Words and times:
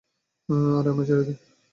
আরে, 0.49 0.89
আমায় 0.89 1.05
ছেড়ে 1.07 1.23
দে। 1.27 1.33